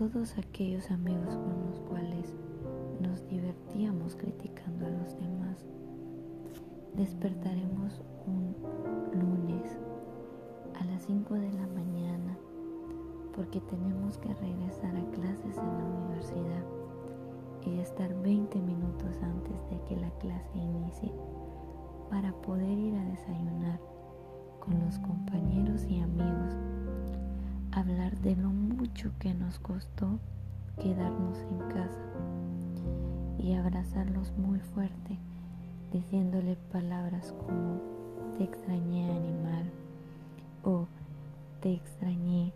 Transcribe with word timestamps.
todos 0.00 0.38
aquellos 0.38 0.90
amigos 0.90 1.36
con 1.36 1.66
los 1.66 1.78
cuales 1.80 2.34
nos 3.02 3.28
divertíamos 3.28 4.16
criticando 4.16 4.86
a 4.86 4.88
los 4.88 5.14
demás. 5.20 5.66
Despertaremos 6.94 8.00
un 8.26 8.56
lunes 9.12 9.78
a 10.80 10.86
las 10.86 11.02
5 11.02 11.34
de 11.34 11.52
la 11.52 11.66
mañana 11.66 12.34
porque 13.36 13.60
tenemos 13.60 14.16
que 14.16 14.32
regresar 14.32 14.96
a 14.96 15.10
clases 15.10 15.58
en 15.58 15.78
la 15.78 15.84
universidad 15.84 16.64
y 17.66 17.78
estar 17.80 18.14
20 18.22 18.58
minutos 18.58 19.18
antes 19.22 19.68
de 19.68 19.84
que 19.86 20.00
la 20.00 20.10
clase 20.12 20.56
inicie 20.56 21.12
para 22.08 22.32
poder 22.40 22.78
ir 22.78 22.94
a 22.94 23.04
desayunar 23.04 23.78
con 24.60 24.82
los 24.82 24.98
compañeros 25.00 25.84
y 25.84 26.00
amigos, 26.00 26.56
hablar 27.72 28.18
de 28.20 28.34
lo 28.36 28.48
mucho 28.48 29.12
que 29.18 29.32
nos 29.32 29.58
costó 29.60 30.18
quedarnos 30.76 31.38
en 31.38 31.58
casa 31.68 32.10
y 33.38 33.54
abrazarlos 33.54 34.32
muy 34.36 34.58
fuerte, 34.58 35.18
diciéndole 35.92 36.56
palabras 36.72 37.32
como 37.32 37.80
te 38.36 38.44
extrañé 38.44 39.10
animal 39.10 39.70
o 40.64 40.86
te 41.60 41.72
extrañé, 41.72 42.52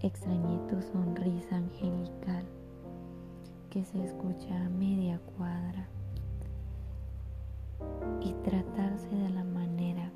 extrañé 0.00 0.58
tu 0.68 0.80
sonrisa 0.82 1.56
angelical 1.56 2.44
que 3.70 3.84
se 3.84 4.02
escucha 4.04 4.64
a 4.64 4.68
media 4.68 5.20
cuadra 5.36 5.86
y 8.20 8.32
tratarse 8.44 9.14
de 9.14 9.30
la 9.30 9.44
manera 9.44 10.10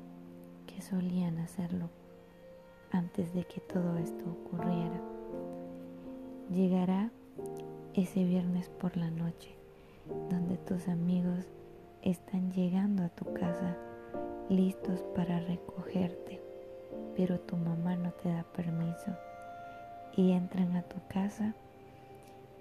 que 0.67 0.81
solían 0.81 1.37
hacerlo 1.37 1.89
antes 2.95 3.33
de 3.33 3.43
que 3.43 3.59
todo 3.59 3.97
esto 3.97 4.23
ocurriera. 4.29 5.01
Llegará 6.49 7.11
ese 7.93 8.23
viernes 8.23 8.69
por 8.69 8.95
la 8.95 9.11
noche, 9.11 9.55
donde 10.29 10.57
tus 10.57 10.87
amigos 10.87 11.45
están 12.01 12.51
llegando 12.51 13.03
a 13.03 13.09
tu 13.09 13.25
casa 13.33 13.75
listos 14.49 15.03
para 15.15 15.39
recogerte, 15.39 16.41
pero 17.17 17.39
tu 17.39 17.57
mamá 17.57 17.95
no 17.97 18.11
te 18.11 18.29
da 18.29 18.43
permiso 18.43 19.11
y 20.15 20.31
entran 20.31 20.75
a 20.77 20.83
tu 20.83 20.97
casa 21.09 21.53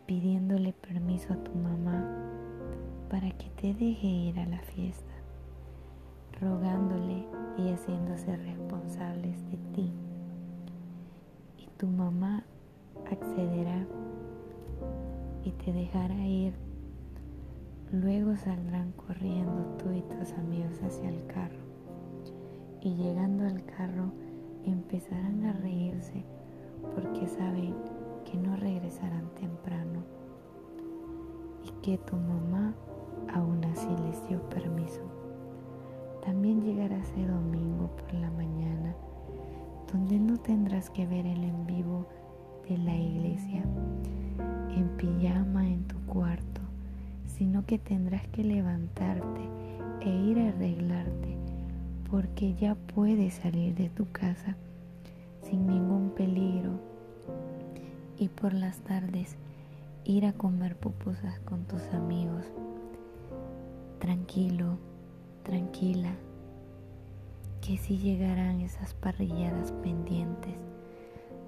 pidiéndole 0.06 0.72
permiso 0.72 1.32
a 1.32 1.36
tu 1.36 1.52
mamá 1.54 2.04
para 3.08 3.30
que 3.30 3.50
te 3.50 3.74
deje 3.74 4.06
ir 4.06 4.38
a 4.40 4.46
la 4.46 4.60
fiesta, 4.60 5.14
rogándole 6.40 7.24
y 7.56 7.70
haciéndose 7.70 8.36
responsables 8.36 9.48
de 9.50 9.56
ti. 9.74 10.03
Te 15.64 15.72
dejará 15.72 16.26
ir. 16.26 16.52
Luego 17.90 18.36
saldrán 18.36 18.92
corriendo 18.92 19.64
tú 19.78 19.90
y 19.92 20.02
tus 20.02 20.32
amigos 20.32 20.78
hacia 20.82 21.08
el 21.08 21.24
carro. 21.26 21.64
Y 22.82 22.94
llegando 22.96 23.44
al 23.44 23.64
carro 23.64 24.12
empezarán 24.64 25.44
a 25.44 25.52
reírse 25.52 26.24
porque 26.94 27.26
saben 27.26 27.74
que 28.24 28.36
no 28.36 28.56
regresarán 28.56 29.30
temprano 29.40 30.02
y 31.64 31.70
que 31.80 31.96
tu 31.98 32.16
mamá 32.16 32.74
aún 33.32 33.64
así 33.64 33.88
les 34.06 34.28
dio 34.28 34.42
permiso. 34.50 35.00
También 36.22 36.62
llegará 36.62 36.98
ese 36.98 37.26
domingo 37.26 37.88
por 37.96 38.12
la 38.14 38.30
mañana 38.30 38.94
donde 39.90 40.18
no 40.18 40.36
tendrás 40.36 40.90
que 40.90 41.06
ver 41.06 41.26
el 41.26 41.42
en 41.42 41.66
vivo 41.66 42.06
de 42.68 42.76
la 42.78 42.96
iglesia 42.96 43.64
en 44.76 44.88
pijama 44.96 45.68
en 45.68 45.84
tu 45.84 45.98
cuarto, 46.06 46.60
sino 47.26 47.64
que 47.66 47.78
tendrás 47.78 48.26
que 48.28 48.44
levantarte 48.44 49.40
e 50.00 50.08
ir 50.08 50.38
a 50.38 50.48
arreglarte 50.48 51.36
porque 52.10 52.54
ya 52.54 52.74
puedes 52.74 53.34
salir 53.34 53.74
de 53.74 53.88
tu 53.88 54.10
casa 54.12 54.56
sin 55.42 55.66
ningún 55.66 56.10
peligro 56.10 56.80
y 58.18 58.28
por 58.28 58.52
las 58.52 58.78
tardes 58.80 59.36
ir 60.04 60.26
a 60.26 60.32
comer 60.32 60.76
pupusas 60.76 61.40
con 61.40 61.64
tus 61.64 61.82
amigos. 61.92 62.44
Tranquilo, 63.98 64.78
tranquila, 65.42 66.12
que 67.60 67.78
si 67.78 67.98
llegarán 67.98 68.60
esas 68.60 68.94
parrilladas 68.94 69.72
pendientes, 69.82 70.54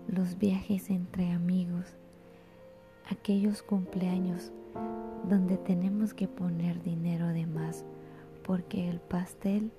los 0.09 0.39
viajes 0.39 0.91
entre 0.91 1.31
amigos, 1.33 1.85
aquellos 3.11 3.63
cumpleaños 3.63 4.53
donde 5.29 5.57
tenemos 5.57 6.15
que 6.15 6.29
poner 6.29 6.83
dinero 6.83 7.29
de 7.29 7.47
más 7.47 7.85
porque 8.45 8.89
el 8.89 9.01
pastel 9.01 9.73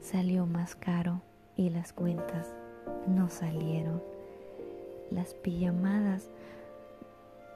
salió 0.00 0.46
más 0.46 0.74
caro 0.74 1.22
y 1.56 1.70
las 1.70 1.92
cuentas 1.92 2.54
no 3.06 3.28
salieron 3.28 4.02
las 5.10 5.34
pijamadas 5.34 6.30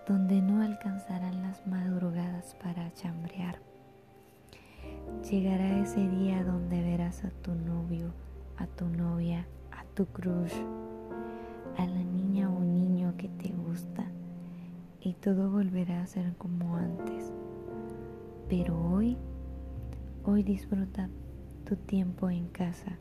donde 0.06 0.40
no 0.40 0.62
alcanzarán 0.62 1.42
las 1.42 1.66
madrugadas 1.66 2.54
para 2.62 2.92
chambrear. 2.94 3.58
Llegará 5.28 5.80
ese 5.80 6.06
día 6.08 6.44
donde 6.44 6.82
verás 6.82 7.24
a 7.24 7.30
tu 7.30 7.54
novio, 7.54 8.12
a 8.56 8.66
tu 8.66 8.86
novia, 8.86 9.46
a 9.72 9.84
tu 9.94 10.06
crush, 10.06 10.54
a 11.76 11.86
la 11.86 12.04
niña 12.04 12.48
o 12.50 12.60
niño 12.60 13.14
que 13.16 13.28
te 13.28 13.52
y 15.06 15.12
todo 15.12 15.52
volverá 15.52 16.02
a 16.02 16.06
ser 16.08 16.34
como 16.36 16.74
antes. 16.74 17.32
Pero 18.48 18.76
hoy, 18.90 19.16
hoy 20.24 20.42
disfruta 20.42 21.08
tu 21.64 21.76
tiempo 21.76 22.28
en 22.28 22.48
casa, 22.48 22.98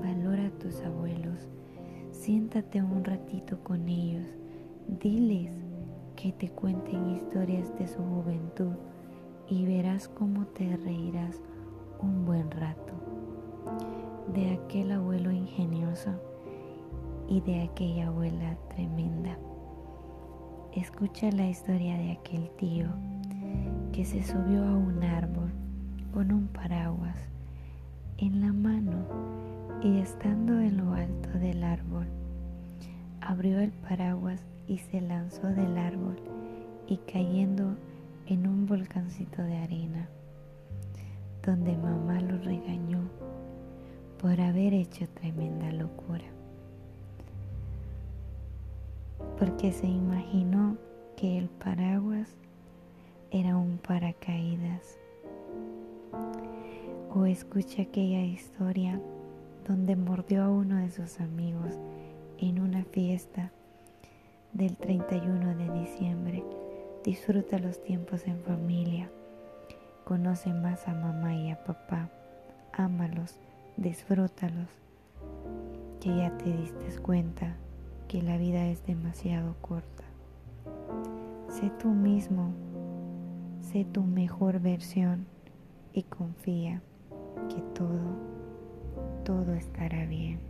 valora 0.00 0.46
a 0.46 0.58
tus 0.58 0.80
abuelos, 0.82 1.48
Siéntate 2.12 2.82
un 2.82 3.04
ratito 3.04 3.58
con 3.62 3.88
ellos, 3.88 4.26
diles 5.00 5.52
que 6.16 6.32
te 6.32 6.48
cuenten 6.50 7.10
historias 7.10 7.76
de 7.78 7.86
su 7.86 8.02
juventud 8.02 8.74
y 9.48 9.66
verás 9.66 10.08
cómo 10.08 10.46
te 10.46 10.76
reirás 10.78 11.40
un 12.00 12.24
buen 12.24 12.50
rato 12.50 12.92
de 14.34 14.52
aquel 14.52 14.92
abuelo 14.92 15.30
ingenioso 15.30 16.10
y 17.28 17.40
de 17.42 17.62
aquella 17.62 18.08
abuela 18.08 18.56
tremenda. 18.68 18.97
Escucha 20.78 21.28
la 21.32 21.48
historia 21.48 21.98
de 21.98 22.12
aquel 22.12 22.48
tío 22.50 22.86
que 23.92 24.04
se 24.04 24.22
subió 24.22 24.62
a 24.62 24.76
un 24.76 25.02
árbol 25.02 25.50
con 26.14 26.30
un 26.30 26.46
paraguas 26.46 27.16
en 28.18 28.40
la 28.40 28.52
mano 28.52 29.04
y 29.82 29.98
estando 29.98 30.60
en 30.60 30.76
lo 30.76 30.92
alto 30.92 31.30
del 31.30 31.64
árbol, 31.64 32.06
abrió 33.20 33.58
el 33.58 33.72
paraguas 33.72 34.40
y 34.68 34.78
se 34.78 35.00
lanzó 35.00 35.48
del 35.48 35.76
árbol 35.76 36.16
y 36.86 36.98
cayendo 36.98 37.76
en 38.28 38.46
un 38.46 38.64
volcancito 38.66 39.42
de 39.42 39.56
arena, 39.56 40.08
donde 41.44 41.76
mamá 41.76 42.20
lo 42.20 42.38
regañó 42.38 43.00
por 44.22 44.40
haber 44.40 44.74
hecho 44.74 45.08
tremenda 45.08 45.72
locura, 45.72 46.26
porque 49.38 49.72
se 49.72 49.86
imaginó 49.86 50.76
que 51.16 51.38
el 51.38 51.48
paraguas 51.48 52.28
era 53.30 53.56
un 53.56 53.78
paracaídas. 53.78 54.98
O 57.14 57.24
escucha 57.24 57.82
aquella 57.82 58.22
historia 58.22 59.00
donde 59.66 59.94
mordió 59.96 60.42
a 60.42 60.48
uno 60.48 60.76
de 60.76 60.90
sus 60.90 61.20
amigos 61.20 61.78
en 62.38 62.60
una 62.60 62.84
fiesta 62.84 63.52
del 64.52 64.76
31 64.76 65.56
de 65.56 65.80
diciembre. 65.80 66.44
Disfruta 67.04 67.58
los 67.58 67.82
tiempos 67.82 68.26
en 68.26 68.40
familia. 68.42 69.08
Conoce 70.04 70.52
más 70.52 70.88
a 70.88 70.94
mamá 70.94 71.34
y 71.34 71.50
a 71.50 71.62
papá. 71.64 72.10
Ámalos, 72.72 73.38
disfrútalos. 73.76 74.68
Que 76.00 76.16
ya 76.16 76.36
te 76.38 76.52
diste 76.52 77.00
cuenta 77.00 77.56
que 78.08 78.22
la 78.22 78.38
vida 78.38 78.66
es 78.66 78.84
demasiado 78.86 79.54
corta. 79.60 80.04
Sé 81.48 81.70
tú 81.78 81.88
mismo, 81.88 82.52
sé 83.60 83.84
tu 83.84 84.02
mejor 84.02 84.60
versión 84.60 85.26
y 85.92 86.02
confía 86.02 86.82
que 87.48 87.60
todo 87.74 88.38
todo 89.24 89.52
estará 89.52 90.06
bien. 90.06 90.47